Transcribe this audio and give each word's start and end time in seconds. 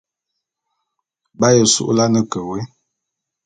B'aye 1.39 1.63
su'ulane 1.73 2.21
ke 2.31 2.39
wôé. 2.47 2.61